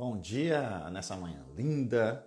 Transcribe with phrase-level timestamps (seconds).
[0.00, 2.26] Bom dia nessa manhã linda.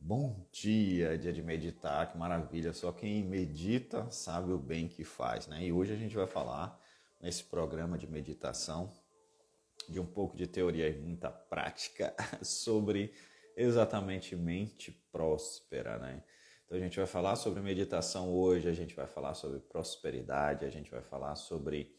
[0.00, 2.72] Bom dia, dia de meditar, que maravilha.
[2.72, 5.62] Só quem medita sabe o bem que faz, né?
[5.62, 6.76] E hoje a gente vai falar
[7.20, 8.92] nesse programa de meditação
[9.88, 12.12] de um pouco de teoria e muita prática
[12.42, 13.14] sobre
[13.56, 16.24] exatamente mente próspera, né?
[16.64, 20.70] Então a gente vai falar sobre meditação hoje, a gente vai falar sobre prosperidade, a
[20.70, 21.94] gente vai falar sobre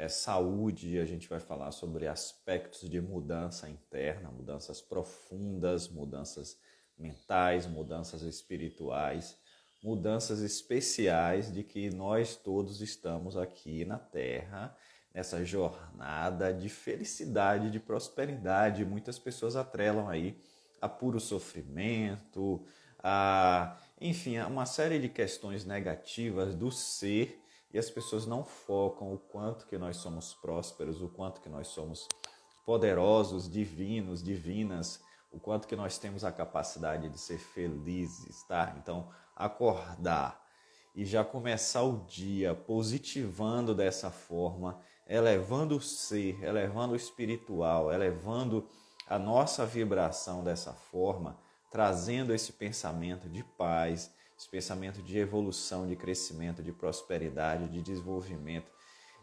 [0.00, 6.58] é, saúde, a gente vai falar sobre aspectos de mudança interna, mudanças profundas, mudanças
[6.96, 9.36] mentais, mudanças espirituais,
[9.82, 14.74] mudanças especiais de que nós todos estamos aqui na Terra,
[15.12, 18.86] nessa jornada de felicidade, de prosperidade.
[18.86, 20.40] Muitas pessoas atrelam aí
[20.80, 22.64] a puro sofrimento,
[23.02, 27.38] a, enfim, a uma série de questões negativas do ser
[27.72, 31.68] e as pessoas não focam o quanto que nós somos prósperos, o quanto que nós
[31.68, 32.08] somos
[32.64, 35.00] poderosos, divinos, divinas,
[35.32, 38.74] o quanto que nós temos a capacidade de ser felizes, tá?
[38.78, 40.44] Então, acordar
[40.94, 48.68] e já começar o dia positivando dessa forma, elevando o ser, elevando o espiritual, elevando
[49.06, 51.38] a nossa vibração dessa forma,
[51.70, 58.72] trazendo esse pensamento de paz, esse pensamento de evolução, de crescimento, de prosperidade, de desenvolvimento,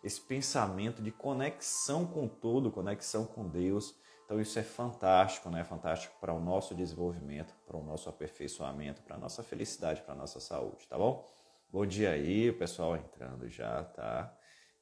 [0.03, 3.95] esse pensamento de conexão com todo, conexão com Deus.
[4.23, 5.63] Então isso é fantástico, né?
[5.63, 10.17] Fantástico para o nosso desenvolvimento, para o nosso aperfeiçoamento, para a nossa felicidade, para a
[10.17, 11.27] nossa saúde, tá bom?
[11.71, 14.31] Bom dia aí, o pessoal entrando já, tá?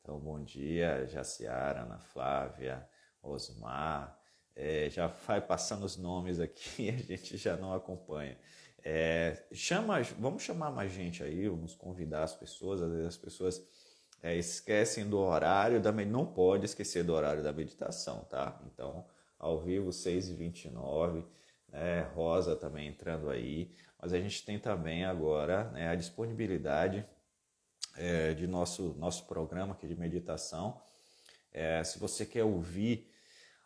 [0.02, 2.86] Então, bom dia, Jaciara, Ana Flávia,
[3.24, 4.20] Osmar.
[4.54, 8.38] É, já vai passando os nomes aqui, a gente já não acompanha.
[8.88, 12.84] É, chama, vamos chamar mais gente aí, vamos convidar as pessoas.
[12.84, 13.68] Às vezes as pessoas
[14.22, 18.62] é, esquecem do horário da não pode esquecer do horário da meditação, tá?
[18.68, 19.04] Então,
[19.40, 21.26] ao vivo 6h29,
[21.68, 22.02] né?
[22.14, 27.04] Rosa também entrando aí, mas a gente tem também agora né, a disponibilidade
[27.98, 30.80] é, de nosso, nosso programa aqui de meditação.
[31.52, 33.10] É, se você quer ouvir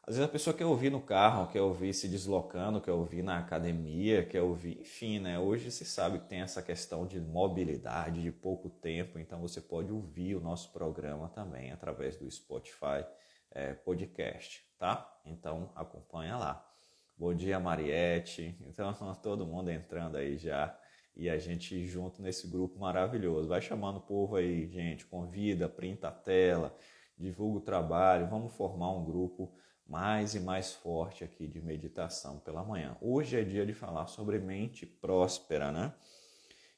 [0.09, 3.37] às vezes a pessoa quer ouvir no carro, quer ouvir se deslocando, quer ouvir na
[3.37, 5.37] academia, quer ouvir, enfim, né?
[5.37, 9.91] Hoje se sabe que tem essa questão de mobilidade, de pouco tempo, então você pode
[9.91, 13.05] ouvir o nosso programa também através do Spotify
[13.51, 15.15] é, Podcast, tá?
[15.23, 16.67] Então acompanha lá.
[17.15, 18.57] Bom dia, Mariette.
[18.65, 20.75] Então, todo mundo entrando aí já
[21.15, 23.47] e a gente junto nesse grupo maravilhoso.
[23.47, 26.75] Vai chamando o povo aí, gente, convida, printa a tela,
[27.15, 29.53] divulga o trabalho, vamos formar um grupo
[29.89, 32.95] mais e mais forte aqui de meditação pela manhã.
[33.01, 35.95] Hoje é dia de falar sobre mente próspera, né?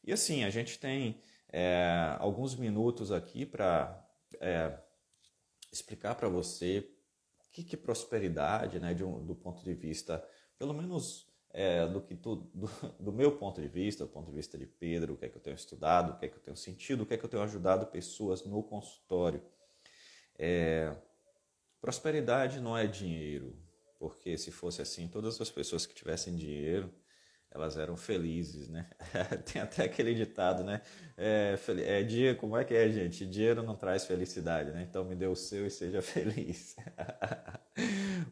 [0.01, 1.21] E assim, a gente tem
[1.51, 4.01] é, alguns minutos aqui para
[4.39, 4.73] é,
[5.69, 6.89] explicar para você
[7.41, 10.25] o que, que prosperidade, né, um, do ponto de vista,
[10.57, 12.67] pelo menos é, do que tu, do,
[12.97, 15.35] do, meu ponto de vista, do ponto de vista de Pedro, o que é que
[15.35, 17.29] eu tenho estudado, o que é que eu tenho sentido, o que é que eu
[17.29, 19.43] tenho ajudado pessoas no consultório.
[20.39, 20.95] É,
[21.81, 23.57] Prosperidade não é dinheiro,
[23.97, 26.93] porque se fosse assim, todas as pessoas que tivessem dinheiro,
[27.49, 28.89] elas eram felizes, né?
[29.51, 30.81] Tem até aquele ditado, né?
[31.17, 33.25] É, é, dia, como é que é, gente?
[33.25, 34.85] Dinheiro não traz felicidade, né?
[34.89, 36.75] Então me dê o seu e seja feliz.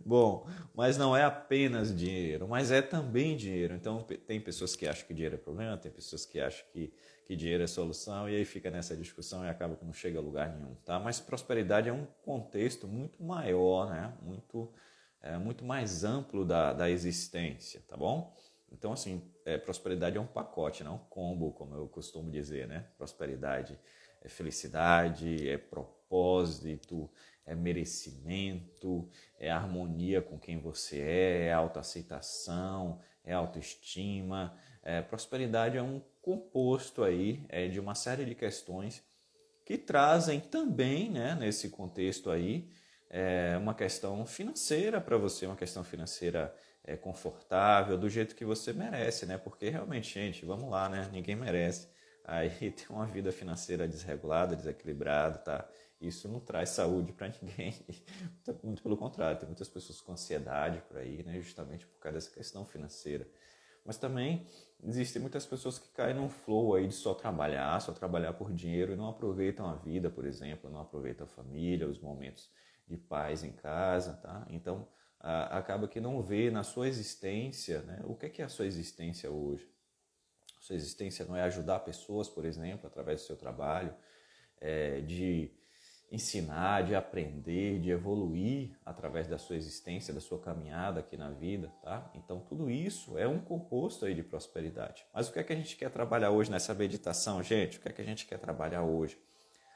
[0.05, 3.73] Bom, mas não é apenas dinheiro, mas é também dinheiro.
[3.75, 6.93] Então tem pessoas que acham que dinheiro é problema, tem pessoas que acham que
[7.29, 10.21] que dinheiro é solução, e aí fica nessa discussão e acaba que não chega a
[10.21, 10.99] lugar nenhum, tá?
[10.99, 14.11] Mas prosperidade é um contexto muito maior, né?
[14.23, 14.73] Muito,
[15.21, 18.35] é, muito mais amplo da, da existência, tá bom?
[18.71, 22.88] Então, assim, é, prosperidade é um pacote, não um combo, como eu costumo dizer, né?
[22.97, 23.79] Prosperidade
[24.23, 27.11] é felicidade, é propósito,
[27.49, 34.55] é merecimento, é harmonia com quem você é, é autoaceitação, é autoestima.
[34.83, 39.03] É, prosperidade é um composto aí é, de uma série de questões
[39.65, 42.69] que trazem também, né, nesse contexto aí,
[43.09, 48.74] é, uma questão financeira para você, uma questão financeira é, confortável, do jeito que você
[48.74, 49.38] merece, né?
[49.38, 51.09] Porque realmente, gente, vamos lá, né?
[51.12, 51.88] Ninguém merece
[52.24, 55.68] aí ter uma vida financeira desregulada, desequilibrada, tá?
[56.01, 57.74] Isso não traz saúde para ninguém.
[58.63, 61.42] Muito pelo contrário, tem muitas pessoas com ansiedade por aí, né?
[61.42, 63.28] Justamente por causa dessa questão financeira.
[63.84, 64.46] Mas também
[64.84, 68.94] existem muitas pessoas que caem num flow aí de só trabalhar, só trabalhar por dinheiro
[68.94, 72.50] e não aproveitam a vida, por exemplo, não aproveitam a família, os momentos
[72.88, 74.46] de paz em casa, tá?
[74.50, 74.88] Então,
[75.19, 78.01] a, acaba que não vê na sua existência, né?
[78.06, 79.69] O que é, que é a sua existência hoje?
[80.57, 83.94] A sua existência não é ajudar pessoas, por exemplo, através do seu trabalho,
[84.62, 85.51] é, de
[86.11, 91.71] ensinar, de aprender, de evoluir através da sua existência, da sua caminhada aqui na vida,
[91.83, 92.09] tá?
[92.15, 95.06] Então tudo isso é um composto aí de prosperidade.
[95.13, 97.77] Mas o que é que a gente quer trabalhar hoje nessa meditação, gente?
[97.77, 99.19] O que é que a gente quer trabalhar hoje?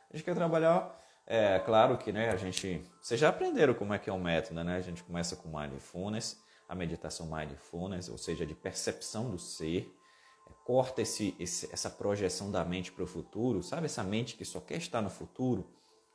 [0.10, 4.00] A gente quer trabalhar, é claro que, né, a gente, vocês já aprenderam como é
[4.00, 4.76] que é o método, né?
[4.76, 9.94] A gente começa com mindfulness, a meditação mindfulness, ou seja, de percepção do ser,
[10.64, 14.60] corta esse, esse essa projeção da mente para o futuro, sabe essa mente que só
[14.60, 15.70] quer estar no futuro?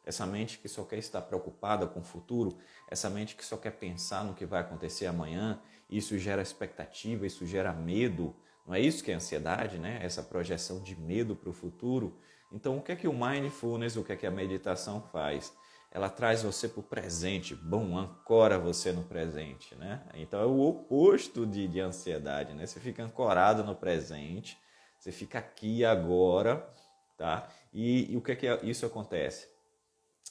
[0.08, 2.56] Essa mente que só quer estar preocupada com o futuro,
[2.90, 5.60] essa mente que só quer pensar no que vai acontecer amanhã,
[5.90, 8.34] isso gera expectativa, isso gera medo.
[8.66, 10.00] Não é isso que é ansiedade, né?
[10.02, 12.18] Essa projeção de medo para o futuro.
[12.50, 15.52] Então, o que é que o mindfulness, o que é que a meditação faz?
[15.90, 20.02] Ela traz você para o presente, bom, ancora você no presente, né?
[20.14, 22.66] Então é o oposto de, de ansiedade, né?
[22.66, 24.58] Você fica ancorado no presente,
[24.98, 26.66] você fica aqui agora,
[27.16, 27.46] tá?
[27.72, 29.57] E, e o que é que isso acontece?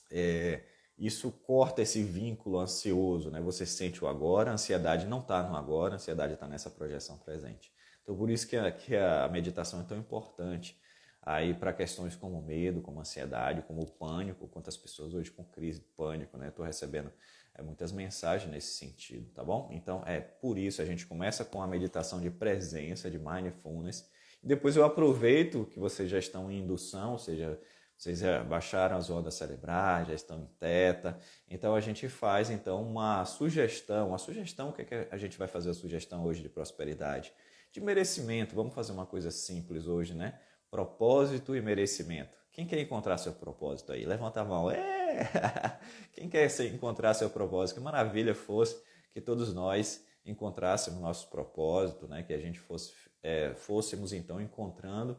[0.10, 0.64] É,
[0.98, 3.40] isso corta esse vínculo ansioso, né?
[3.42, 7.18] Você sente o agora, a ansiedade não está no agora, a ansiedade está nessa projeção
[7.20, 7.72] presente.
[8.02, 10.80] Então, por isso que a, que a meditação é tão importante
[11.22, 15.86] aí para questões como medo, como ansiedade, como pânico, quantas pessoas hoje com crise de
[15.88, 16.48] pânico, né?
[16.48, 17.12] Estou recebendo
[17.54, 19.70] é, muitas mensagens nesse sentido, tá bom?
[19.72, 24.10] Então, é por isso a gente começa com a meditação de presença, de mindfulness.
[24.42, 27.60] Depois eu aproveito que vocês já estão em indução, ou seja,
[27.98, 31.18] vocês já baixaram as ondas cerebrais, já estão em teta.
[31.50, 34.14] Então a gente faz então uma sugestão.
[34.14, 37.34] A sugestão, o que, é que a gente vai fazer a sugestão hoje de prosperidade?
[37.72, 38.54] De merecimento.
[38.54, 40.40] Vamos fazer uma coisa simples hoje, né?
[40.70, 42.38] Propósito e merecimento.
[42.52, 44.06] Quem quer encontrar seu propósito aí?
[44.06, 44.70] Levanta a mão.
[44.70, 45.80] É!
[46.14, 47.78] Quem quer encontrar seu propósito?
[47.78, 48.80] Que maravilha fosse
[49.12, 52.22] que todos nós encontrássemos nosso propósito, né?
[52.22, 52.94] Que a gente fosse,
[53.24, 55.18] é, fôssemos então encontrando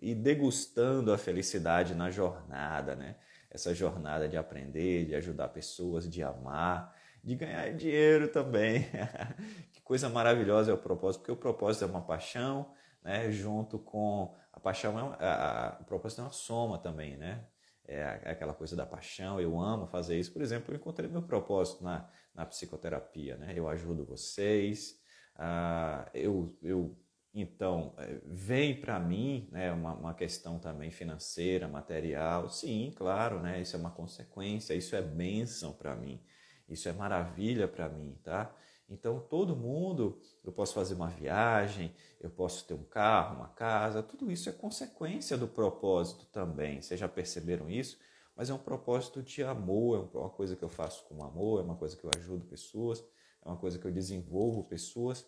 [0.00, 3.16] e degustando a felicidade na jornada, né?
[3.50, 8.86] Essa jornada de aprender, de ajudar pessoas, de amar, de ganhar dinheiro também.
[9.72, 13.30] que coisa maravilhosa é o propósito, porque o propósito é uma paixão, né?
[13.30, 17.44] Junto com a paixão, é, a, a, o propósito é uma soma também, né?
[17.86, 20.32] É aquela coisa da paixão, eu amo fazer isso.
[20.32, 23.52] Por exemplo, eu encontrei meu propósito na, na psicoterapia, né?
[23.54, 24.98] Eu ajudo vocês,
[25.36, 26.96] uh, eu, eu
[27.32, 32.48] então, é, vem para mim né, uma, uma, questão também financeira, material.
[32.48, 36.20] Sim, claro, né, isso é uma consequência, isso é bênção para mim,
[36.68, 38.54] isso é maravilha para mim, tá?
[38.88, 44.02] Então, todo mundo, eu posso fazer uma viagem, eu posso ter um carro, uma casa,
[44.02, 46.82] tudo isso é consequência do propósito também.
[46.82, 47.96] Vocês já perceberam isso?
[48.34, 51.62] Mas é um propósito de amor, é uma coisa que eu faço com amor, é
[51.62, 53.04] uma coisa que eu ajudo pessoas,
[53.44, 55.24] é uma coisa que eu desenvolvo pessoas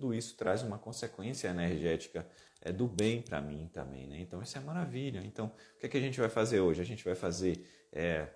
[0.00, 2.26] tudo isso traz uma consequência energética
[2.62, 4.18] é, do bem para mim também, né?
[4.18, 5.20] Então isso é maravilha.
[5.24, 6.80] Então o que, é que a gente vai fazer hoje?
[6.80, 8.28] A gente vai fazer é,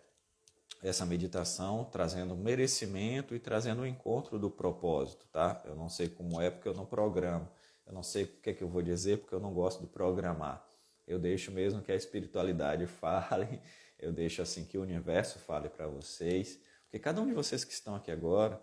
[0.83, 5.63] essa meditação trazendo merecimento e trazendo o encontro do propósito, tá?
[5.65, 7.49] Eu não sei como é porque eu não programo.
[7.87, 9.87] Eu não sei o que, é que eu vou dizer porque eu não gosto de
[9.87, 10.67] programar.
[11.07, 13.59] Eu deixo mesmo que a espiritualidade fale,
[13.99, 17.73] eu deixo assim que o universo fale para vocês, porque cada um de vocês que
[17.73, 18.61] estão aqui agora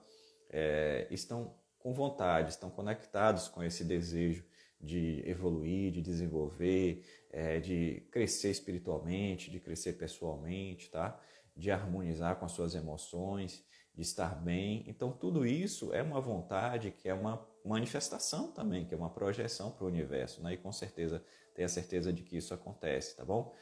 [0.49, 4.43] é, estão com vontade, estão conectados com esse desejo
[4.79, 11.19] de evoluir, de desenvolver, é, de crescer espiritualmente, de crescer pessoalmente, tá?
[11.55, 13.63] De harmonizar com as suas emoções,
[13.93, 14.83] de estar bem.
[14.87, 19.71] Então, tudo isso é uma vontade que é uma manifestação também, que é uma projeção
[19.71, 20.53] para o universo, né?
[20.53, 23.53] E com certeza tenha certeza de que isso acontece, tá bom?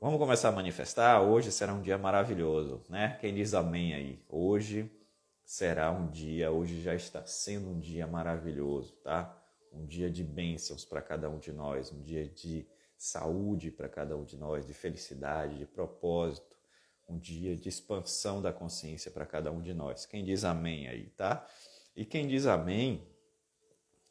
[0.00, 1.22] Vamos começar a manifestar.
[1.22, 3.16] Hoje será um dia maravilhoso, né?
[3.20, 4.22] Quem diz amém aí?
[4.28, 4.90] Hoje
[5.44, 9.40] será um dia, hoje já está sendo um dia maravilhoso, tá?
[9.72, 14.16] Um dia de bênçãos para cada um de nós, um dia de saúde para cada
[14.16, 16.56] um de nós, de felicidade, de propósito,
[17.08, 20.06] um dia de expansão da consciência para cada um de nós.
[20.06, 21.46] Quem diz amém aí, tá?
[21.94, 23.06] E quem diz amém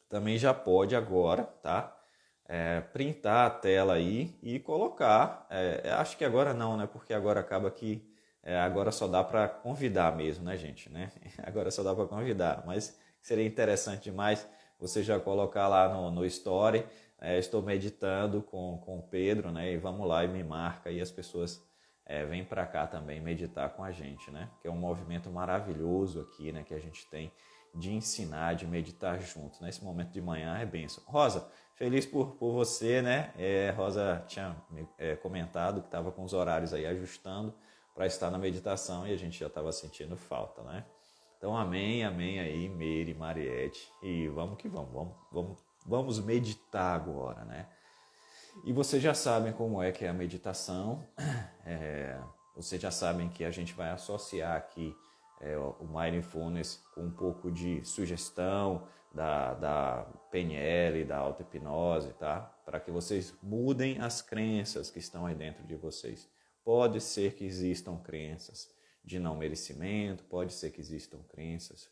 [0.08, 2.00] também já pode agora, tá?
[2.46, 5.46] É, printar a tela aí e colocar.
[5.50, 6.86] É, acho que agora não, né?
[6.86, 8.13] Porque agora acaba que
[8.44, 10.90] é, agora só dá para convidar mesmo, né, gente?
[10.90, 11.10] Né?
[11.42, 14.46] Agora só dá para convidar, mas seria interessante demais
[14.78, 16.84] você já colocar lá no, no Story.
[17.18, 19.72] É, estou meditando com, com o Pedro, né?
[19.72, 21.64] E vamos lá e me marca e as pessoas
[22.04, 24.50] é, vêm para cá também meditar com a gente, né?
[24.60, 26.62] Que é um movimento maravilhoso aqui, né?
[26.62, 27.32] Que a gente tem
[27.74, 29.58] de ensinar, de meditar juntos.
[29.62, 29.86] Nesse né?
[29.86, 31.02] momento de manhã é benção.
[31.06, 33.32] Rosa, feliz por, por você, né?
[33.38, 34.54] É, Rosa tinha
[34.98, 37.54] é, comentado que estava com os horários aí ajustando
[37.94, 40.84] para estar na meditação e a gente já estava sentindo falta, né?
[41.38, 43.92] Então, amém, amém aí, Meire, Mariette.
[44.02, 47.68] E vamos que vamos, vamos, vamos, vamos meditar agora, né?
[48.64, 51.06] E vocês já sabem como é que é a meditação.
[51.66, 52.20] É,
[52.54, 54.94] vocês já sabem que a gente vai associar aqui
[55.40, 62.40] é, o Mindfulness com um pouco de sugestão da, da PNL, da auto-hipnose, tá?
[62.66, 66.28] Para que vocês mudem as crenças que estão aí dentro de vocês.
[66.64, 68.72] Pode ser que existam crenças
[69.04, 71.90] de não merecimento, pode ser que existam crenças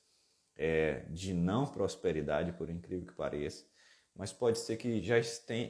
[0.57, 3.67] é, de não prosperidade, por incrível que pareça,
[4.14, 5.17] mas pode ser que já,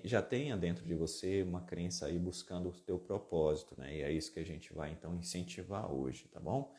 [0.05, 3.97] já tenha dentro de você uma crença aí buscando o teu propósito, né?
[3.97, 6.73] E é isso que a gente vai então incentivar hoje, tá bom?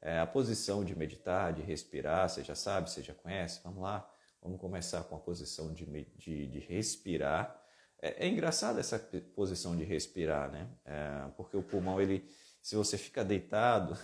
[0.00, 4.10] É, a posição de meditar, de respirar, você já sabe, você já conhece, vamos lá,
[4.40, 5.84] vamos começar com a posição de,
[6.16, 7.59] de, de respirar.
[8.02, 8.98] É, é, engraçado essa
[9.34, 10.68] posição de respirar, né?
[10.84, 12.26] É, porque o pulmão, ele,
[12.62, 13.94] se você fica deitado,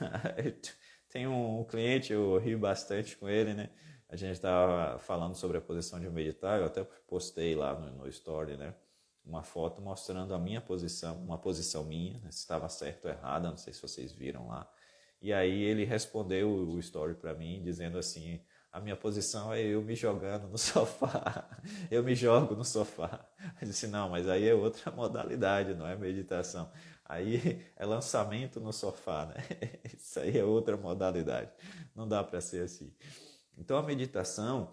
[1.09, 3.71] tem um cliente, eu rio bastante com ele, né?
[4.09, 8.09] A gente estava falando sobre a posição de meditar, eu até postei lá no, no
[8.09, 8.75] story, né?
[9.25, 12.31] Uma foto mostrando a minha posição, uma posição minha, né?
[12.31, 14.71] se estava certo ou errada, não sei se vocês viram lá.
[15.21, 18.41] E aí ele respondeu o story para mim dizendo assim:
[18.77, 21.49] a minha posição é eu me jogando no sofá.
[21.91, 23.27] Eu me jogo no sofá.
[23.59, 26.71] Eu disse: não, mas aí é outra modalidade, não é meditação.
[27.07, 29.37] Aí é lançamento no sofá, né?
[29.97, 31.51] Isso aí é outra modalidade.
[31.95, 32.93] Não dá para ser assim.
[33.57, 34.71] Então a meditação,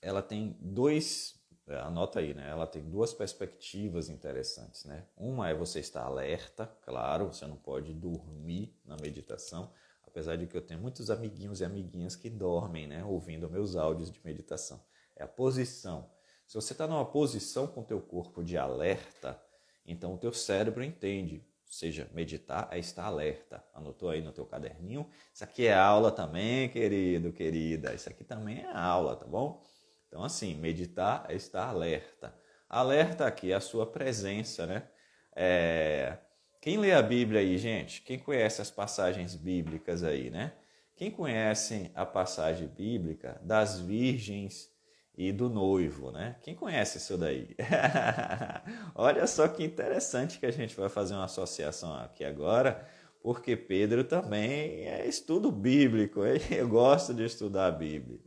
[0.00, 1.34] ela tem dois,
[1.66, 2.48] é, anota aí, né?
[2.48, 5.04] Ela tem duas perspectivas interessantes, né?
[5.16, 9.72] Uma é você estar alerta, claro, você não pode dormir na meditação,
[10.10, 13.04] apesar de que eu tenho muitos amiguinhos e amiguinhas que dormem, né?
[13.04, 14.84] Ouvindo meus áudios de meditação.
[15.16, 16.10] É a posição.
[16.46, 19.40] Se você está numa posição com o teu corpo de alerta,
[19.86, 23.64] então o teu cérebro entende, seja, meditar é estar alerta.
[23.72, 25.08] Anotou aí no teu caderninho?
[25.32, 27.94] Isso aqui é aula também, querido, querida.
[27.94, 29.62] Isso aqui também é aula, tá bom?
[30.08, 32.34] Então, assim, meditar é estar alerta.
[32.68, 34.88] Alerta aqui é a sua presença, né?
[35.34, 36.18] É...
[36.60, 38.02] Quem lê a Bíblia aí, gente?
[38.02, 40.52] Quem conhece as passagens bíblicas aí, né?
[40.94, 44.70] Quem conhece a passagem bíblica das virgens
[45.16, 46.36] e do noivo, né?
[46.42, 47.56] Quem conhece isso daí?
[48.94, 52.86] Olha só que interessante que a gente vai fazer uma associação aqui agora,
[53.22, 56.20] porque Pedro também é estudo bíblico,
[56.52, 58.20] eu gosto de estudar a Bíblia.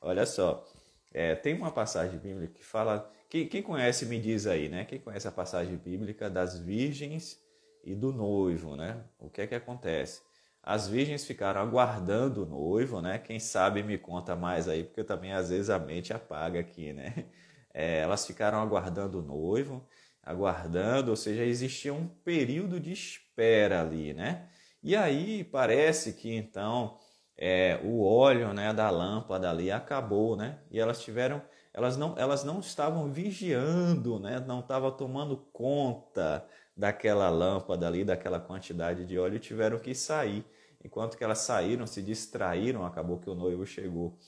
[0.00, 0.64] Olha só,
[1.12, 3.10] é, tem uma passagem bíblica que fala.
[3.28, 4.84] Quem, quem conhece me diz aí, né?
[4.84, 7.49] Quem conhece a passagem bíblica das virgens
[7.84, 9.04] e do noivo, né?
[9.18, 10.22] O que é que acontece?
[10.62, 13.18] As virgens ficaram aguardando o noivo, né?
[13.18, 17.26] Quem sabe me conta mais aí, porque também às vezes a mente apaga aqui, né?
[17.72, 19.86] É, elas ficaram aguardando o noivo,
[20.24, 24.48] aguardando, ou seja, existia um período de espera ali, né?
[24.82, 26.98] E aí parece que então
[27.36, 30.58] é, o óleo né, da lâmpada ali acabou, né?
[30.70, 34.40] E elas tiveram, elas não, elas não estavam vigiando, né?
[34.40, 36.46] Não estavam tomando conta
[36.80, 40.42] daquela lâmpada ali, daquela quantidade de óleo, tiveram que sair.
[40.82, 44.18] Enquanto que elas saíram, se distraíram, acabou que o noivo chegou.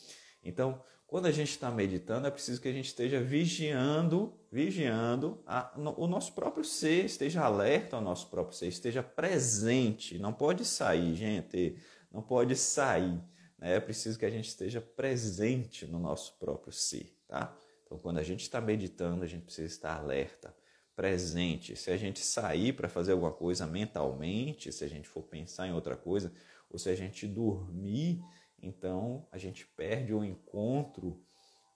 [0.44, 5.72] Então, quando a gente está meditando, é preciso que a gente esteja vigiando, vigiando a,
[5.78, 10.18] no, o nosso próprio ser, esteja alerta ao nosso próprio ser, esteja presente.
[10.18, 11.78] Não pode sair, gente,
[12.12, 13.18] não pode sair.
[13.58, 13.76] Né?
[13.76, 17.56] É preciso que a gente esteja presente no nosso próprio ser, tá?
[17.86, 20.54] Então, quando a gente está meditando, a gente precisa estar alerta
[21.02, 21.74] presente.
[21.74, 25.72] Se a gente sair para fazer alguma coisa mentalmente, se a gente for pensar em
[25.72, 26.32] outra coisa,
[26.70, 28.22] ou se a gente dormir,
[28.62, 31.20] então a gente perde o encontro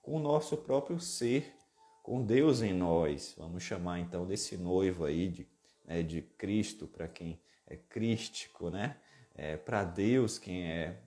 [0.01, 1.53] com o nosso próprio ser,
[2.01, 3.35] com Deus em nós.
[3.37, 5.45] Vamos chamar então desse noivo aí de,
[5.85, 8.95] né, de Cristo, para quem é crístico, né?
[9.35, 11.01] É, para Deus, quem é.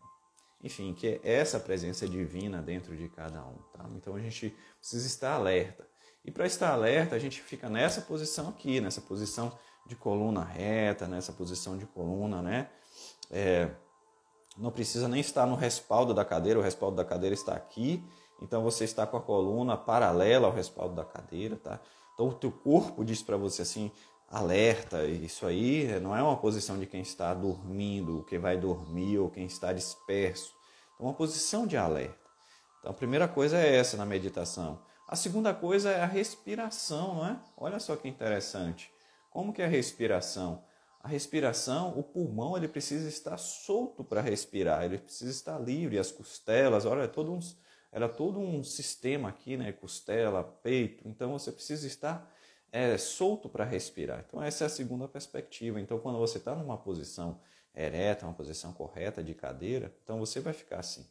[0.63, 3.57] Enfim, que é essa presença divina dentro de cada um.
[3.73, 3.89] Tá?
[3.97, 5.90] Então a gente precisa estar alerta.
[6.25, 9.53] E para estar alerta, a gente fica nessa posição aqui, nessa posição
[9.87, 12.69] de coluna reta, nessa posição de coluna, né?
[13.31, 13.71] É,
[14.57, 18.05] não precisa nem estar no respaldo da cadeira, o respaldo da cadeira está aqui,
[18.43, 21.81] então você está com a coluna paralela ao respaldo da cadeira, tá?
[22.15, 23.91] Então o teu corpo diz para você assim,
[24.29, 29.31] alerta, isso aí não é uma posição de quem está dormindo, quem vai dormir ou
[29.31, 30.55] quem está disperso.
[30.99, 32.31] É uma posição de alerta.
[32.79, 34.79] Então a primeira coisa é essa na meditação.
[35.11, 37.41] A segunda coisa é a respiração, não é?
[37.57, 38.93] Olha só que interessante.
[39.29, 40.63] Como que é a respiração?
[41.03, 46.13] A respiração, o pulmão, ele precisa estar solto para respirar, ele precisa estar livre, as
[46.13, 47.41] costelas, olha, é todo um,
[47.91, 49.73] era todo um sistema aqui, né?
[49.73, 52.33] Costela, peito, então você precisa estar
[52.71, 54.25] é, solto para respirar.
[54.25, 55.81] Então essa é a segunda perspectiva.
[55.81, 57.41] Então quando você está numa posição
[57.75, 61.05] ereta, uma posição correta de cadeira, então você vai ficar assim.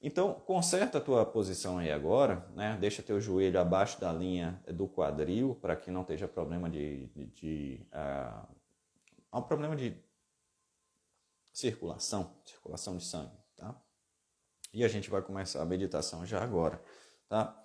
[0.00, 2.76] Então, conserta a tua posição aí agora, né?
[2.80, 7.26] Deixa teu joelho abaixo da linha do quadril para que não esteja problema de, de,
[7.26, 8.56] de uh,
[9.38, 10.00] um problema de
[11.52, 13.74] circulação, circulação de sangue, tá?
[14.72, 16.80] E a gente vai começar a meditação já agora,
[17.28, 17.60] tá?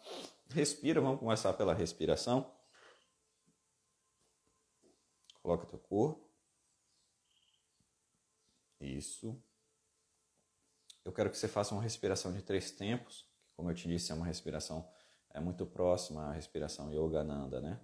[0.49, 2.51] Respira, vamos começar pela respiração.
[5.43, 6.27] Coloca teu corpo.
[8.79, 9.39] Isso.
[11.05, 14.11] Eu quero que você faça uma respiração de três tempos, que como eu te disse,
[14.11, 14.87] é uma respiração
[15.33, 17.79] é muito próxima à respiração Yogananda, né?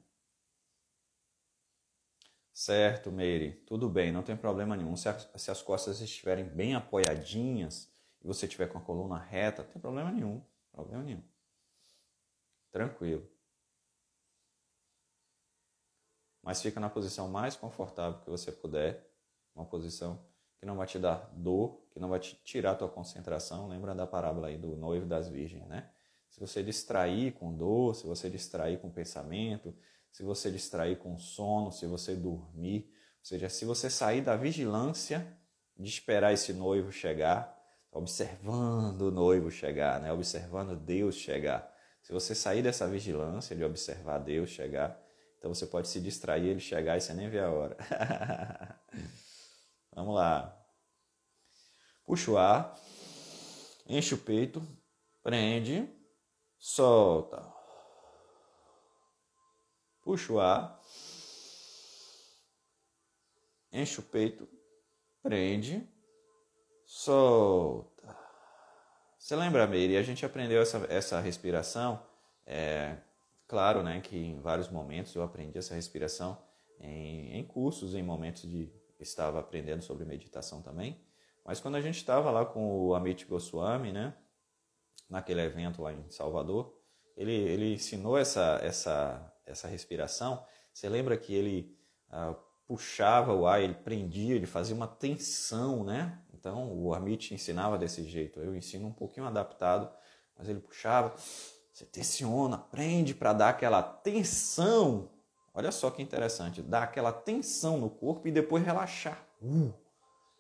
[2.54, 4.96] Certo, Meire, tudo bem, não tem problema nenhum.
[4.96, 7.90] Se, se as costas estiverem bem apoiadinhas
[8.22, 11.24] e você estiver com a coluna reta, não tem problema nenhum, problema nenhum.
[12.72, 13.28] Tranquilo.
[16.44, 19.10] Mas fica na posição mais confortável que você puder,
[19.56, 20.24] uma posição
[20.60, 23.68] que não vai te dar dor, que não vai te tirar tua concentração.
[23.68, 25.90] Lembra da parábola aí do noivo das virgens, né?
[26.30, 29.74] Se você distrair com dor, se você distrair com pensamento,
[30.12, 35.26] se você distrair com sono, se você dormir, ou seja, se você sair da vigilância
[35.78, 37.58] de esperar esse noivo chegar,
[37.92, 40.12] observando o noivo chegar, né?
[40.12, 41.74] observando Deus chegar.
[42.02, 45.00] Se você sair dessa vigilância de observar Deus chegar,
[45.38, 47.78] então você pode se distrair, ele chegar e você nem vê a hora.
[49.94, 50.56] Vamos lá.
[52.06, 52.76] Puxa o ar,
[53.88, 54.62] enche o peito,
[55.22, 55.88] prende,
[56.58, 57.54] solta.
[60.02, 60.82] Puxa o ar,
[63.72, 64.50] enche o peito,
[65.22, 65.88] prende,
[66.86, 68.18] solta.
[69.20, 69.98] Você lembra, Meire?
[69.98, 72.04] A gente aprendeu essa, essa respiração.
[72.46, 72.98] É,
[73.48, 76.42] claro, né, que em vários momentos eu aprendi essa respiração
[76.80, 81.02] em, em cursos, em momentos de estava aprendendo sobre meditação também.
[81.46, 84.14] Mas quando a gente estava lá com o Amit Goswami, né,
[85.10, 86.78] naquele evento lá em Salvador,
[87.18, 90.46] ele, ele ensinou essa, essa, essa respiração.
[90.74, 91.78] Você lembra que ele
[92.10, 92.36] ah,
[92.68, 96.22] puxava o ar, ele prendia, ele fazia uma tensão, né?
[96.34, 98.40] Então o Amit ensinava desse jeito.
[98.40, 99.92] Eu ensino um pouquinho adaptado,
[100.38, 105.10] mas ele puxava, você tensiona, prende para dar aquela tensão.
[105.54, 109.26] Olha só que interessante, dar aquela tensão no corpo e depois relaxar.
[109.42, 109.74] Uh,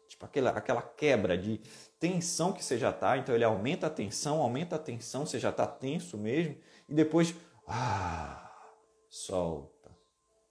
[0.07, 1.59] tipo aquela, aquela quebra de
[1.99, 3.17] tensão que você já tá.
[3.17, 7.35] Então ele aumenta a tensão, aumenta a tensão, você já tá tenso mesmo e depois
[7.67, 8.51] ah,
[9.09, 9.89] solta.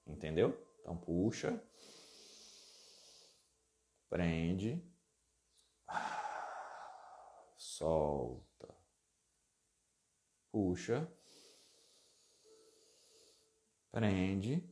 [0.07, 0.57] Entendeu?
[0.81, 1.61] Então puxa,
[4.09, 4.83] prende,
[7.57, 8.75] solta,
[10.51, 11.09] puxa,
[13.91, 14.63] prende,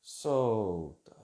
[0.00, 1.16] solta.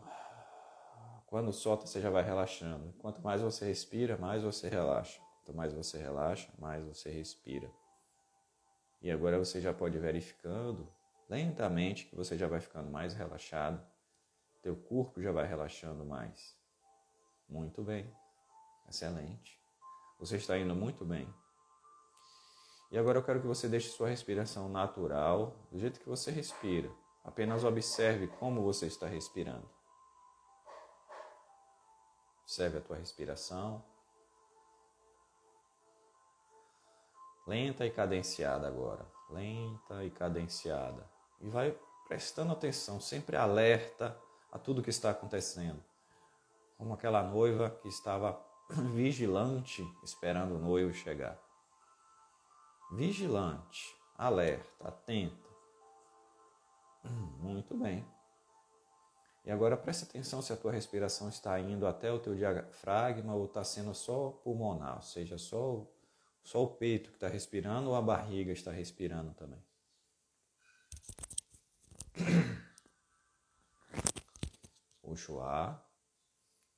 [1.27, 2.93] Quando solta, você já vai relaxando.
[2.99, 5.21] Quanto mais você respira, mais você relaxa.
[5.37, 7.71] Quanto mais você relaxa, mais você respira.
[9.01, 10.87] E agora você já pode ir verificando
[11.29, 13.83] lentamente que você já vai ficando mais relaxado.
[14.61, 16.57] Teu corpo já vai relaxando mais.
[17.49, 18.15] Muito bem.
[18.89, 19.59] Excelente.
[20.19, 21.33] Você está indo muito bem.
[22.93, 26.91] E agora eu quero que você deixe sua respiração natural, do jeito que você respira.
[27.25, 29.67] Apenas observe como você está respirando.
[32.43, 33.83] Observe a tua respiração.
[37.47, 39.07] Lenta e cadenciada agora.
[39.31, 41.11] Lenta e cadenciada.
[41.41, 41.75] E vai
[42.07, 44.15] prestando atenção, sempre alerta
[44.53, 45.83] a tudo que está acontecendo.
[46.77, 48.39] Como aquela noiva que estava
[48.93, 51.42] vigilante esperando o noivo chegar.
[52.93, 55.49] Vigilante, alerta, atenta.
[57.41, 58.07] Muito bem.
[59.47, 63.47] E agora preste atenção se a tua respiração está indo até o teu diafragma ou
[63.47, 65.91] está sendo só pulmonar, ou seja, só,
[66.45, 69.65] só o peito que está respirando ou a barriga está respirando também.
[75.01, 75.91] Puxa o ar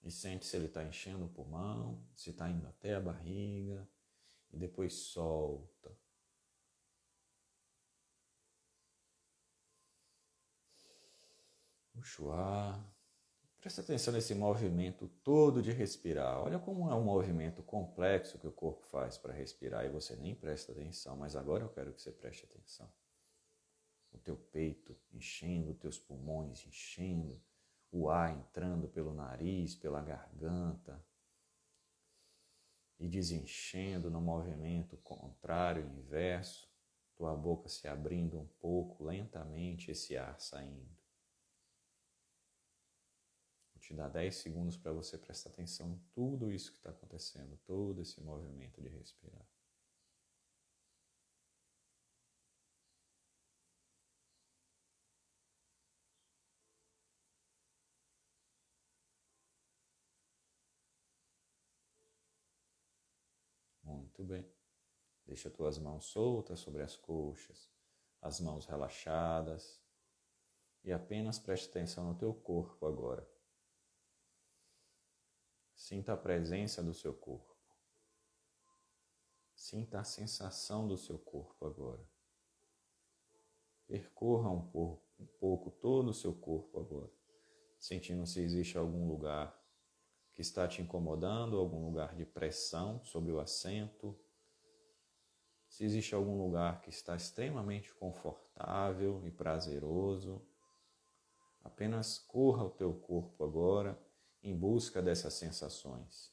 [0.01, 3.87] e sente se ele está enchendo o pulmão, se está indo até a barriga
[4.53, 6.04] e depois solta.
[11.97, 12.93] O ar.
[13.61, 16.41] Presta atenção nesse movimento todo de respirar.
[16.41, 20.35] Olha como é um movimento complexo que o corpo faz para respirar e você nem
[20.35, 22.93] presta atenção, mas agora eu quero que você preste atenção.
[24.13, 27.41] O teu peito enchendo, os teus pulmões enchendo,
[27.91, 31.03] o ar entrando pelo nariz, pela garganta
[32.99, 36.69] e desenchendo no movimento contrário, inverso,
[37.17, 41.04] tua boca se abrindo um pouco, lentamente esse ar saindo
[43.85, 48.01] te dá 10 segundos para você prestar atenção em tudo isso que está acontecendo, todo
[48.03, 49.47] esse movimento de respirar.
[63.85, 64.45] Muito bem.
[65.27, 67.71] Deixa tuas mãos soltas sobre as coxas,
[68.23, 69.81] as mãos relaxadas
[70.85, 73.27] e apenas preste atenção no teu corpo agora.
[75.75, 77.55] Sinta a presença do seu corpo.
[79.55, 82.07] Sinta a sensação do seu corpo agora.
[83.87, 87.13] Percorra um pouco, um pouco todo o seu corpo agora,
[87.79, 89.55] sentindo se existe algum lugar
[90.33, 94.19] que está te incomodando, algum lugar de pressão sobre o assento,
[95.75, 100.41] se existe algum lugar que está extremamente confortável e prazeroso.
[101.65, 104.01] Apenas corra o teu corpo agora
[104.45, 106.31] em busca dessas sensações.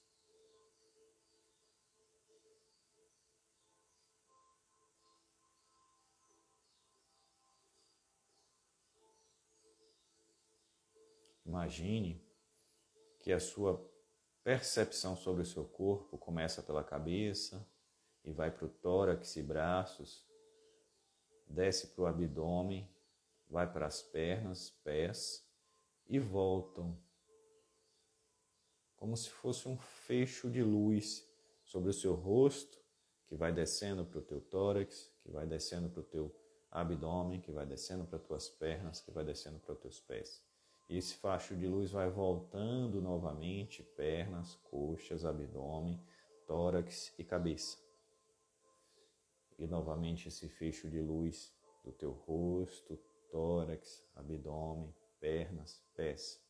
[11.46, 12.22] Imagine
[13.22, 13.90] que a sua
[14.44, 17.66] percepção sobre o seu corpo começa pela cabeça
[18.26, 20.28] e vai para o tórax e braços,
[21.48, 22.90] desce para o abdômen,
[23.50, 25.46] vai para as pernas, pés
[26.08, 27.02] e voltam,
[29.02, 31.28] como se fosse um fecho de luz
[31.64, 32.80] sobre o seu rosto,
[33.26, 36.32] que vai descendo para o teu tórax, que vai descendo para o teu
[36.70, 40.46] abdômen, que vai descendo para as tuas pernas, que vai descendo para os teus pés.
[40.88, 46.00] E esse facho de luz vai voltando novamente, pernas, coxas, abdômen,
[46.46, 47.80] tórax e cabeça.
[49.58, 51.52] E novamente esse fecho de luz
[51.84, 53.00] do teu rosto,
[53.32, 56.41] tórax, abdômen, pernas, pés.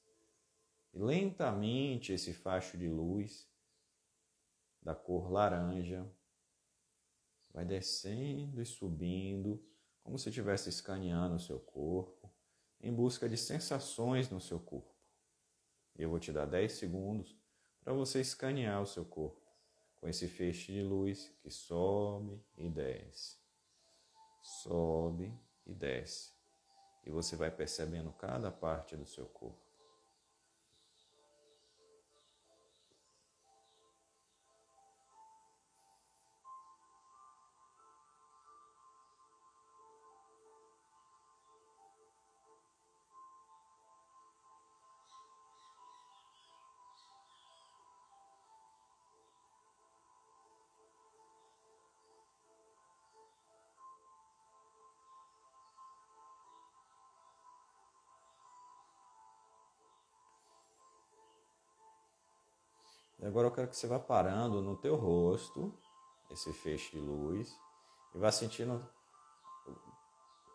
[0.93, 3.49] E lentamente esse facho de luz
[4.82, 6.10] da cor laranja
[7.54, 9.63] vai descendo e subindo,
[10.04, 12.32] como se estivesse escaneando o seu corpo
[12.80, 14.95] em busca de sensações no seu corpo.
[15.95, 17.38] Eu vou te dar 10 segundos
[17.84, 19.41] para você escanear o seu corpo
[19.99, 23.38] com esse feixe de luz que sobe e desce,
[24.41, 25.32] sobe
[25.65, 26.34] e desce.
[27.06, 29.61] E você vai percebendo cada parte do seu corpo.
[63.21, 65.71] E agora eu quero que você vá parando no teu rosto,
[66.31, 67.55] esse feixe de luz,
[68.15, 68.84] e vá sentindo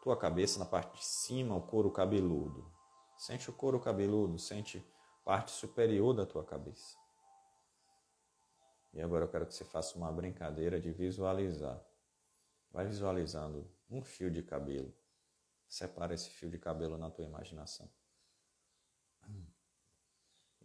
[0.02, 2.68] tua cabeça na parte de cima, o couro cabeludo.
[3.16, 4.84] Sente o couro cabeludo, sente
[5.24, 6.98] parte superior da tua cabeça.
[8.92, 11.80] E agora eu quero que você faça uma brincadeira de visualizar.
[12.72, 14.92] Vai visualizando um fio de cabelo.
[15.68, 17.88] Separa esse fio de cabelo na tua imaginação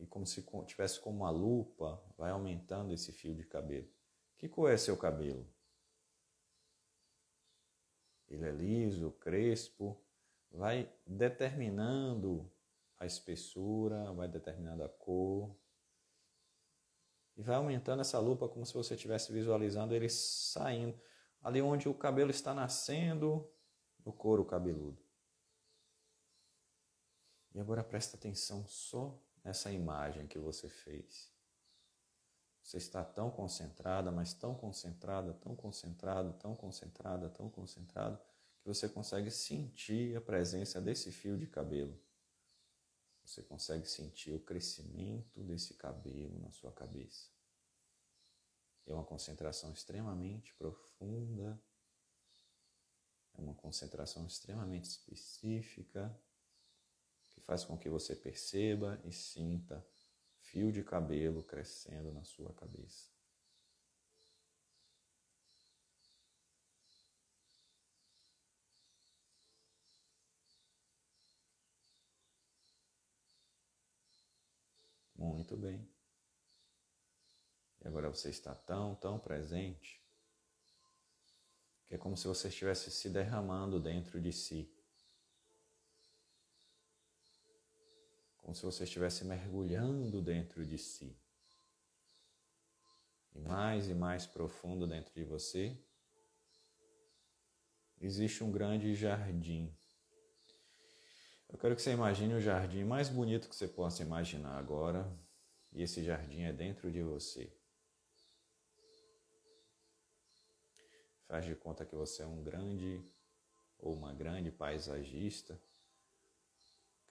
[0.02, 3.88] e como se tivesse como uma lupa, vai aumentando esse fio de cabelo.
[4.36, 5.48] Que cor é seu cabelo?
[8.28, 10.04] Ele é liso, crespo,
[10.50, 12.52] vai determinando
[12.98, 15.56] a espessura, vai determinando a cor.
[17.38, 21.00] E vai aumentando essa lupa como se você estivesse visualizando ele saindo.
[21.44, 23.48] Ali onde o cabelo está nascendo,
[24.04, 25.00] no couro cabeludo.
[27.54, 31.32] E agora presta atenção só nessa imagem que você fez.
[32.64, 38.20] Você está tão concentrada, mas tão concentrada, tão concentrado, tão concentrada, tão concentrado,
[38.62, 42.00] que você consegue sentir a presença desse fio de cabelo.
[43.26, 47.30] Você consegue sentir o crescimento desse cabelo na sua cabeça.
[48.86, 51.62] É uma concentração extremamente profunda,
[53.34, 56.16] é uma concentração extremamente específica
[57.52, 59.86] faz com que você perceba e sinta
[60.40, 63.12] fio de cabelo crescendo na sua cabeça.
[75.14, 75.86] Muito bem.
[77.82, 80.02] E agora você está tão, tão presente
[81.86, 84.74] que é como se você estivesse se derramando dentro de si.
[88.52, 91.18] Como se você estivesse mergulhando dentro de si.
[93.34, 95.82] E mais e mais profundo dentro de você,
[98.02, 99.74] existe um grande jardim.
[101.48, 105.10] Eu quero que você imagine o jardim mais bonito que você possa imaginar agora,
[105.72, 107.58] e esse jardim é dentro de você.
[111.26, 113.02] Faz de conta que você é um grande
[113.80, 115.58] ou uma grande paisagista,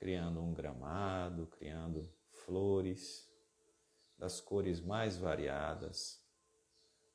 [0.00, 3.30] criando um gramado, criando flores
[4.16, 6.24] das cores mais variadas,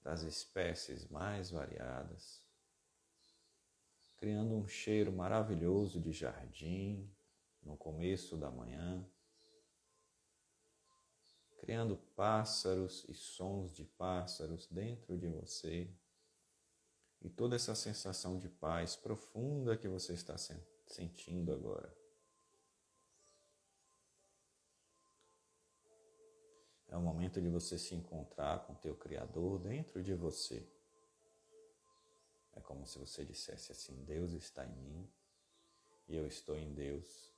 [0.03, 2.45] das espécies mais variadas,
[4.17, 7.11] criando um cheiro maravilhoso de jardim
[7.63, 9.03] no começo da manhã,
[11.57, 15.91] criando pássaros e sons de pássaros dentro de você
[17.19, 20.35] e toda essa sensação de paz profunda que você está
[20.85, 22.04] sentindo agora.
[26.95, 30.65] É o momento de você se encontrar com teu Criador dentro de você.
[32.53, 35.11] É como se você dissesse assim: Deus está em mim
[36.07, 37.33] e eu estou em Deus.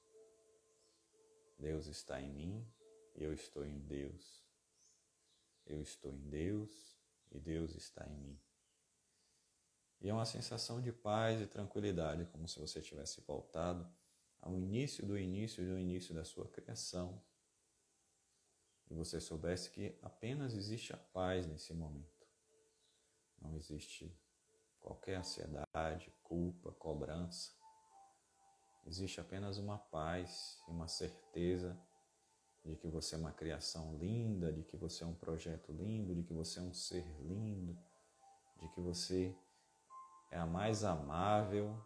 [1.57, 2.71] Deus está em mim
[3.15, 4.43] e eu estou em Deus.
[5.65, 6.69] Eu estou em Deus
[7.31, 8.39] e Deus está em mim.
[10.01, 13.91] E é uma sensação de paz e tranquilidade, como se você tivesse voltado
[14.39, 17.19] ao início do início do início da sua criação.
[18.89, 22.27] E você soubesse que apenas existe a paz nesse momento.
[23.41, 24.15] Não existe
[24.79, 27.51] qualquer ansiedade, culpa, cobrança.
[28.85, 31.77] Existe apenas uma paz e uma certeza
[32.63, 36.23] de que você é uma criação linda, de que você é um projeto lindo, de
[36.23, 37.77] que você é um ser lindo,
[38.61, 39.35] de que você
[40.31, 41.77] é a mais amável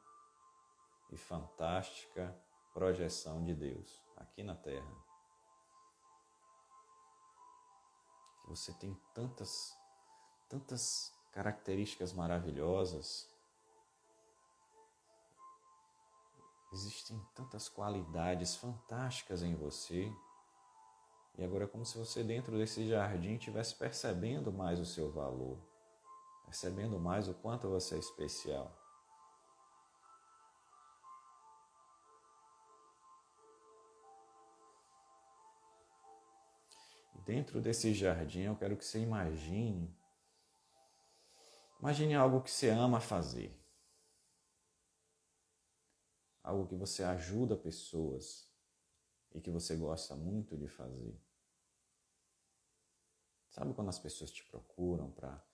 [1.11, 2.35] e fantástica
[2.73, 5.10] projeção de Deus aqui na Terra.
[8.43, 9.75] Que você tem tantas,
[10.49, 13.29] tantas características maravilhosas,
[16.73, 20.11] existem tantas qualidades fantásticas em você.
[21.37, 25.57] E agora é como se você dentro desse jardim estivesse percebendo mais o seu valor
[26.51, 28.80] percebendo mais o quanto você é especial.
[37.25, 39.95] Dentro desse jardim, eu quero que você imagine.
[41.79, 43.57] Imagine algo que você ama fazer.
[46.43, 48.49] Algo que você ajuda pessoas
[49.33, 51.19] e que você gosta muito de fazer.
[53.49, 55.45] Sabe quando as pessoas te procuram para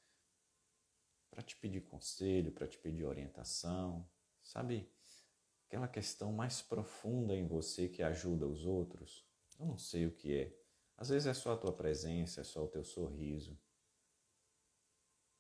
[1.30, 4.10] para te pedir conselho, para te pedir orientação,
[4.42, 4.92] sabe?
[5.68, 9.24] Aquela questão mais profunda em você que ajuda os outros.
[9.60, 10.67] Eu não sei o que é.
[10.98, 13.58] Às vezes é só a tua presença, é só o teu sorriso.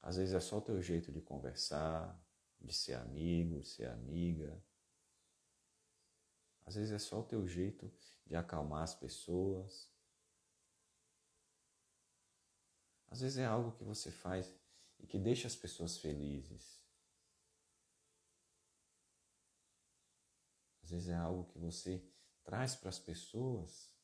[0.02, 2.24] Às vezes é só o teu jeito de conversar,
[2.62, 4.64] de ser amigo, ser amiga.
[6.64, 7.92] Às vezes é só o teu jeito
[8.26, 9.92] de acalmar as pessoas.
[13.08, 14.54] Às vezes é algo que você faz
[15.00, 16.86] e que deixa as pessoas felizes.
[20.84, 22.08] Às vezes é algo que você
[22.44, 23.97] traz para as pessoas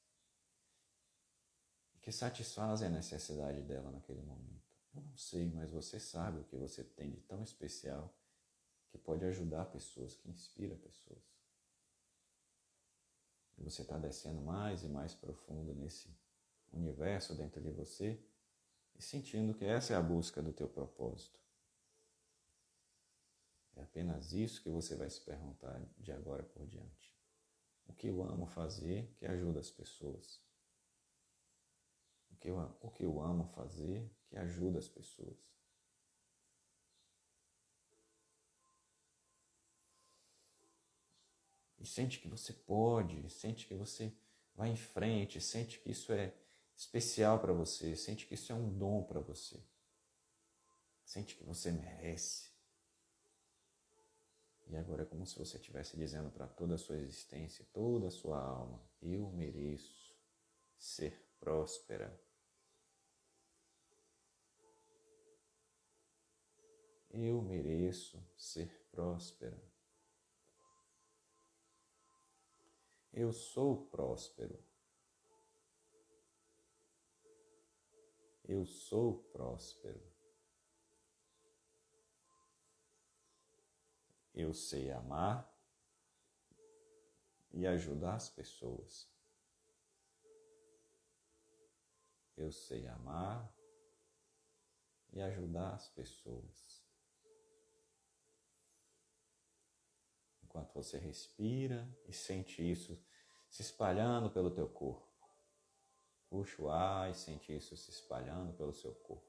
[2.04, 4.62] que satisfazem a necessidade dela naquele momento.
[4.94, 8.14] Eu não sei, mas você sabe o que você tem de tão especial
[8.90, 11.24] que pode ajudar pessoas, que inspira pessoas.
[13.58, 16.14] E você está descendo mais e mais profundo nesse
[16.74, 18.22] universo dentro de você
[18.96, 21.40] e sentindo que essa é a busca do teu propósito.
[23.78, 27.16] É apenas isso que você vai se perguntar de agora por diante.
[27.88, 30.44] O que eu amo fazer que ajuda as pessoas?
[32.44, 35.38] O que eu, o que eu amo fazer que ajuda as pessoas?
[41.80, 44.14] E sente que você pode, sente que você
[44.56, 46.34] vai em frente, sente que isso é
[46.76, 49.58] especial para você, sente que isso é um dom para você.
[51.06, 52.52] Sente que você merece.
[54.68, 58.12] E agora é como se você estivesse dizendo para toda a sua existência, toda a
[58.12, 60.14] sua alma: Eu mereço
[60.78, 62.23] ser próspera.
[67.14, 69.64] Eu mereço ser próspera.
[73.14, 74.58] Eu sou próspero.
[78.44, 80.02] Eu sou próspero.
[84.34, 85.48] Eu sei amar
[87.52, 89.08] e ajudar as pessoas.
[92.36, 93.56] Eu sei amar
[95.12, 96.83] e ajudar as pessoas.
[100.54, 102.96] Enquanto você respira e sente isso
[103.50, 105.08] se espalhando pelo teu corpo.
[106.30, 109.26] Puxa o ar e sente isso se espalhando pelo seu corpo,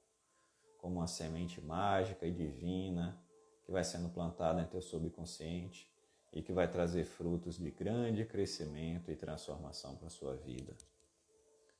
[0.77, 3.19] como uma semente mágica e divina
[3.65, 5.91] que vai sendo plantada em teu subconsciente
[6.31, 10.77] e que vai trazer frutos de grande crescimento e transformação para a sua vida.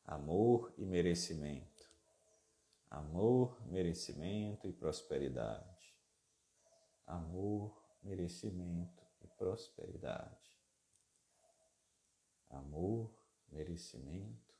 [0.07, 1.85] Amor e merecimento.
[2.91, 5.95] Amor, merecimento e prosperidade.
[7.07, 9.04] Amor, merecimento
[9.37, 10.53] prosperidade.
[12.51, 13.11] Amor,
[13.49, 14.55] merecimento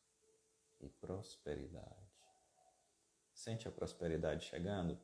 [0.81, 2.05] e prosperidade.
[3.33, 4.99] Sente a prosperidade chegando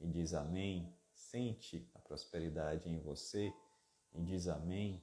[0.00, 0.94] e diz amém.
[1.14, 3.52] Sente a prosperidade em você
[4.12, 5.02] e diz amém.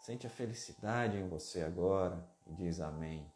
[0.00, 3.30] Sente a felicidade em você agora e diz amém.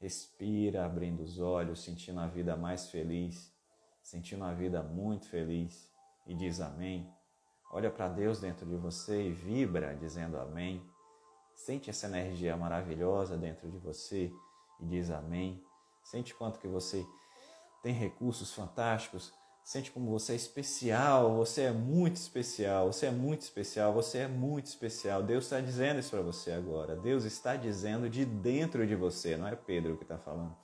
[0.00, 3.52] Respira, abrindo os olhos, sentindo a vida mais feliz,
[4.02, 5.90] sentindo a vida muito feliz
[6.26, 7.12] e diz amém.
[7.74, 10.82] Olha para Deus dentro de você e vibra dizendo amém.
[11.54, 14.32] Sente essa energia maravilhosa dentro de você
[14.80, 15.62] e diz amém.
[16.02, 17.06] Sente quanto que você
[17.82, 19.30] tem recursos fantásticos
[19.64, 24.28] Sente como você é especial, você é muito especial, você é muito especial, você é
[24.28, 25.22] muito especial.
[25.22, 26.94] Deus está dizendo isso para você agora.
[26.94, 30.54] Deus está dizendo de dentro de você, não é Pedro que está falando.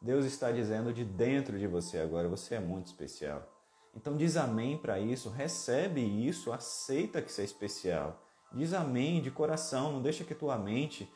[0.00, 3.55] Deus está dizendo de dentro de você agora, você é muito especial.
[3.96, 8.22] Então diz amém para isso, recebe isso, aceita que você é especial.
[8.52, 11.10] Diz amém de coração, não deixa que tua mente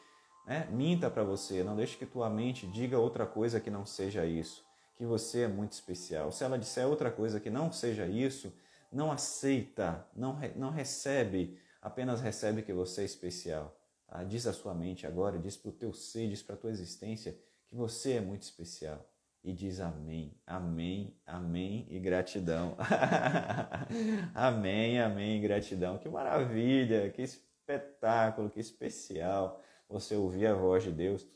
[0.47, 4.25] né, minta para você, não deixa que tua mente diga outra coisa que não seja
[4.27, 4.69] isso
[5.01, 6.31] que você é muito especial.
[6.31, 8.53] Se ela disser outra coisa que não seja isso,
[8.93, 13.75] não aceita, não, não recebe, apenas recebe que você é especial.
[14.07, 14.23] Tá?
[14.25, 17.35] Diz a sua mente agora, diz para o teu ser, diz para a tua existência
[17.67, 19.10] que você é muito especial.
[19.43, 22.77] E diz amém, amém, amém e gratidão.
[24.35, 25.97] amém, amém e gratidão.
[25.97, 31.27] Que maravilha, que espetáculo, que especial você ouvir a voz de Deus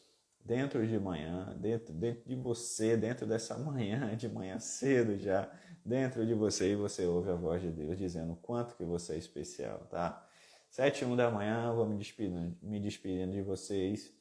[0.44, 5.50] dentro de manhã, dentro, dentro de você, dentro dessa manhã, de manhã cedo já,
[5.84, 9.18] dentro de você, e você ouve a voz de Deus dizendo quanto que você é
[9.18, 10.26] especial, tá?
[10.68, 14.12] Sete e um da manhã, vou me despedindo, me despedindo de vocês,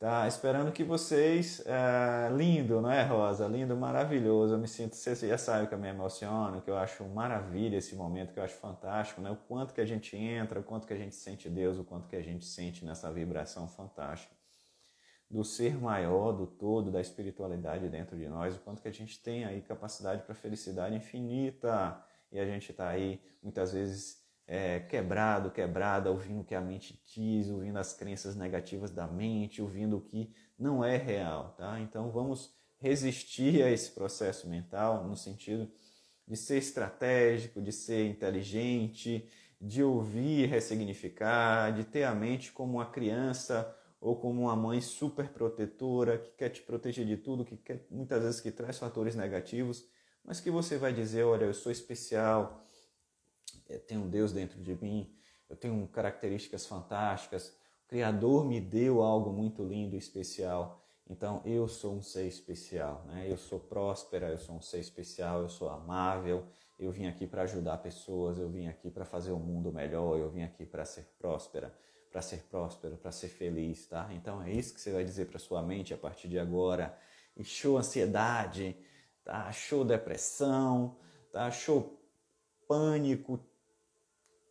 [0.00, 0.26] tá?
[0.26, 3.46] Esperando que vocês, é, lindo, não é, Rosa?
[3.46, 7.04] Lindo, maravilhoso, eu me sinto, você já sabe que eu me emociono, que eu acho
[7.04, 9.30] maravilha esse momento, que eu acho fantástico, né?
[9.30, 12.08] O quanto que a gente entra, o quanto que a gente sente Deus, o quanto
[12.08, 14.34] que a gente sente nessa vibração fantástica
[15.30, 19.22] do ser maior, do todo, da espiritualidade dentro de nós, o quanto que a gente
[19.22, 24.19] tem aí capacidade para felicidade infinita e a gente está aí muitas vezes
[24.52, 29.62] é, quebrado, quebrada, ouvindo o que a mente diz, ouvindo as crenças negativas da mente,
[29.62, 31.78] ouvindo o que não é real, tá?
[31.78, 35.70] Então vamos resistir a esse processo mental no sentido
[36.26, 39.24] de ser estratégico, de ser inteligente,
[39.60, 45.28] de ouvir, ressignificar, de ter a mente como uma criança ou como uma mãe super
[45.28, 49.86] protetora que quer te proteger de tudo, que quer, muitas vezes que traz fatores negativos,
[50.24, 52.64] mas que você vai dizer, olha, eu sou especial,
[53.70, 55.12] eu tenho um Deus dentro de mim,
[55.48, 57.48] eu tenho características fantásticas,
[57.86, 63.04] o Criador me deu algo muito lindo e especial, então eu sou um ser especial,
[63.06, 63.26] né?
[63.28, 66.46] Eu sou próspera, eu sou um ser especial, eu sou amável,
[66.78, 70.18] eu vim aqui para ajudar pessoas, eu vim aqui para fazer o um mundo melhor,
[70.18, 71.74] eu vim aqui para ser próspera
[72.10, 74.08] para ser próspero, para ser feliz, tá?
[74.12, 76.96] Então é isso que você vai dizer para sua mente a partir de agora.
[77.36, 78.76] E show ansiedade,
[79.24, 79.50] tá?
[79.52, 80.96] Show depressão,
[81.32, 81.50] tá?
[81.50, 81.98] Show
[82.66, 83.38] pânico.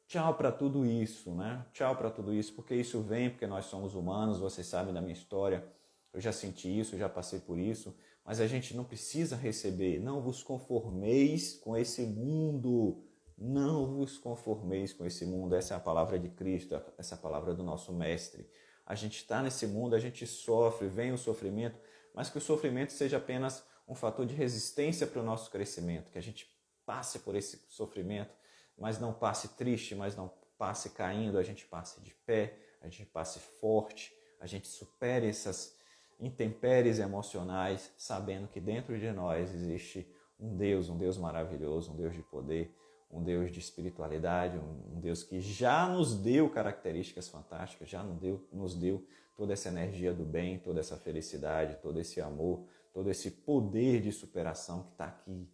[0.09, 1.65] Tchau para tudo isso, né?
[1.71, 5.13] Tchau para tudo isso, porque isso vem porque nós somos humanos, vocês sabem da minha
[5.13, 5.65] história.
[6.11, 7.95] Eu já senti isso, já passei por isso,
[8.25, 10.01] mas a gente não precisa receber.
[10.01, 13.01] Não vos conformeis com esse mundo
[13.39, 15.55] não vos conformeis com esse mundo.
[15.55, 18.45] Essa é a palavra de Cristo, essa é a palavra do nosso Mestre.
[18.85, 21.79] A gente está nesse mundo, a gente sofre, vem o sofrimento,
[22.13, 26.17] mas que o sofrimento seja apenas um fator de resistência para o nosso crescimento, que
[26.17, 26.47] a gente
[26.85, 28.33] passe por esse sofrimento,
[28.79, 33.05] mas não passe triste, mas não passe caindo, a gente passe de pé, a gente
[33.05, 35.77] passe forte, a gente supere essas
[36.19, 40.07] intempéries emocionais, sabendo que dentro de nós existe
[40.39, 42.75] um Deus, um Deus maravilhoso, um Deus de poder,
[43.11, 48.47] um Deus de espiritualidade, um Deus que já nos deu características fantásticas, já nos deu,
[48.51, 49.05] nos deu
[49.35, 54.11] toda essa energia do bem, toda essa felicidade, todo esse amor, todo esse poder de
[54.11, 55.49] superação que está aqui,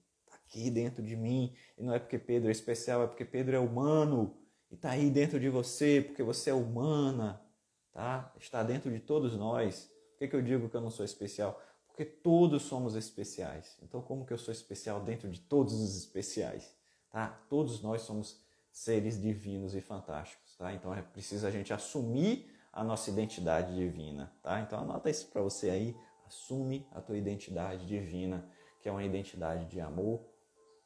[0.45, 1.53] aqui dentro de mim.
[1.77, 4.37] E não é porque Pedro é especial, é porque Pedro é humano
[4.71, 7.41] e está aí dentro de você, porque você é humana,
[7.91, 8.33] tá?
[8.39, 9.91] Está dentro de todos nós.
[10.11, 11.61] Por que, que eu digo que eu não sou especial?
[11.87, 13.77] Porque todos somos especiais.
[13.81, 16.75] Então, como que eu sou especial dentro de todos os especiais?
[17.09, 17.27] Tá?
[17.49, 18.43] Todos nós somos
[18.75, 20.73] seres divinos e fantásticos, tá?
[20.73, 24.59] Então é preciso a gente assumir a nossa identidade divina, tá?
[24.59, 25.95] Então anota isso para você aí,
[26.27, 28.45] assume a tua identidade divina,
[28.81, 30.19] que é uma identidade de amor,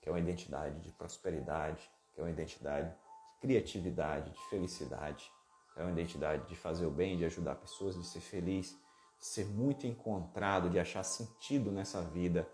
[0.01, 5.31] que é uma identidade de prosperidade, que é uma identidade de criatividade, de felicidade,
[5.79, 8.77] é uma identidade de fazer o bem, de ajudar pessoas, de ser feliz,
[9.17, 12.47] de ser muito encontrado, de achar sentido nessa vida.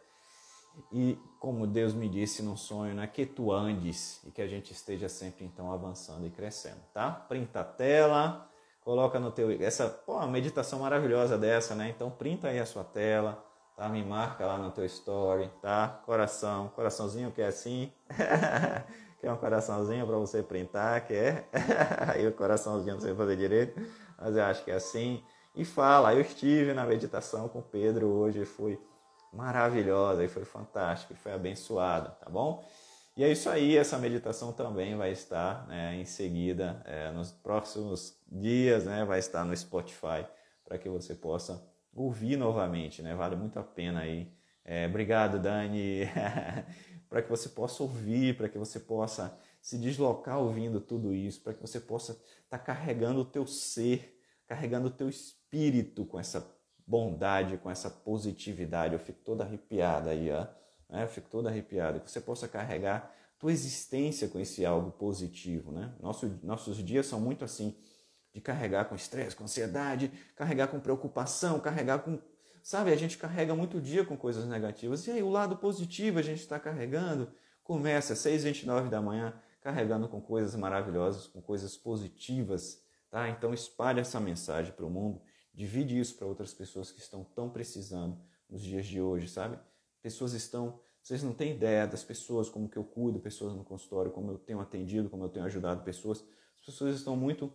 [0.92, 4.74] E como Deus me disse num sonho, né, que tu andes e que a gente
[4.74, 7.12] esteja sempre então avançando e crescendo, tá?
[7.12, 8.50] Printa a tela,
[8.82, 11.90] coloca no teu essa, pô, uma meditação maravilhosa dessa, né?
[11.90, 13.44] Então printa aí a sua tela,
[13.76, 13.90] tá?
[13.90, 16.02] Me marca lá no teu story, tá?
[16.06, 17.92] Coração, coraçãozinho que é assim.
[19.20, 21.50] quer um coraçãozinho para você printar, quer?
[22.14, 23.82] aí o coraçãozinho para você fazer direito,
[24.18, 25.24] mas eu acho que é assim.
[25.56, 28.80] E fala, eu estive na meditação com Pedro hoje, foi
[29.32, 32.64] maravilhosa, e foi fantástico, e foi abençoada, tá bom?
[33.18, 38.18] E é isso aí, essa meditação também vai estar né, em seguida, é, nos próximos
[38.30, 40.26] dias, né, vai estar no Spotify,
[40.66, 41.62] para que você possa
[41.96, 43.16] ouvir novamente, né?
[43.16, 44.32] Vale muito a pena aí.
[44.64, 46.02] É, obrigado, Dani,
[47.10, 51.54] para que você possa ouvir, para que você possa se deslocar ouvindo tudo isso, para
[51.54, 56.46] que você possa estar tá carregando o teu ser, carregando o teu espírito com essa
[56.86, 58.94] bondade, com essa positividade.
[58.94, 60.46] Eu fico toda arrepiada aí, ó.
[60.90, 61.04] Né?
[61.04, 62.00] Eu fico toda arrepiada.
[62.00, 65.94] Que você possa carregar tua existência com esse algo positivo, né?
[66.00, 67.76] Nosso, nossos dias são muito assim,
[68.36, 72.20] de carregar com estresse, com ansiedade, carregar com preocupação, carregar com.
[72.62, 75.08] Sabe, a gente carrega muito dia com coisas negativas.
[75.08, 77.32] E aí, o lado positivo a gente está carregando.
[77.64, 83.28] Começa às 6h29 da manhã, carregando com coisas maravilhosas, com coisas positivas, tá?
[83.30, 85.20] Então, espalhe essa mensagem para o mundo
[85.56, 88.18] Divide isso para outras pessoas que estão tão precisando
[88.50, 89.58] nos dias de hoje, sabe?
[90.02, 94.12] Pessoas estão, vocês não têm ideia das pessoas, como que eu cuido pessoas no consultório,
[94.12, 96.26] como eu tenho atendido, como eu tenho ajudado pessoas.
[96.60, 97.54] As pessoas estão muito,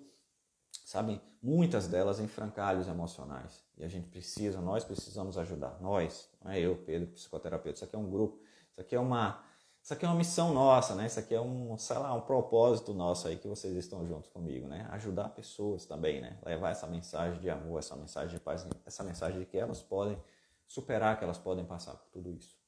[0.90, 3.62] sabem, muitas delas em francalhos emocionais.
[3.78, 5.78] E a gente precisa, nós precisamos ajudar.
[5.80, 7.76] Nós, não é eu, Pedro, psicoterapeuta.
[7.76, 9.44] Isso aqui é um grupo, isso aqui é uma
[9.80, 11.06] isso aqui é uma missão nossa, né?
[11.06, 14.66] Isso aqui é um, sei lá, um propósito nosso aí que vocês estão juntos comigo,
[14.66, 14.86] né?
[14.90, 16.36] Ajudar pessoas também, né?
[16.44, 20.20] Levar essa mensagem de amor, essa mensagem de paz, essa mensagem de que elas podem
[20.66, 22.58] superar, que elas podem passar por tudo isso.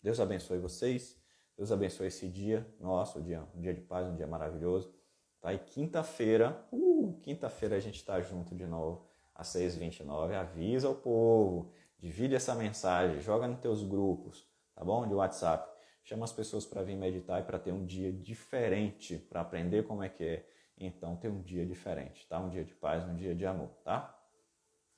[0.00, 1.18] Deus abençoe vocês.
[1.56, 4.94] Deus abençoe esse dia nosso, um dia, um dia de paz, um dia maravilhoso.
[5.40, 5.54] Tá?
[5.54, 10.34] E quinta-feira, uh, quinta-feira a gente está junto de novo às 6h29.
[10.34, 15.06] Avisa o povo, divide essa mensagem, joga nos teus grupos, tá bom?
[15.06, 15.70] De WhatsApp
[16.02, 20.02] chama as pessoas para vir meditar e para ter um dia diferente, para aprender como
[20.02, 20.46] é que é.
[20.76, 22.40] Então, ter um dia diferente, tá?
[22.40, 24.18] Um dia de paz, um dia de amor, tá?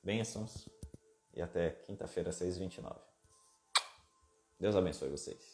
[0.01, 0.69] Bênçãos
[1.33, 2.95] e até quinta-feira, 6h29.
[4.59, 5.52] Deus abençoe vocês.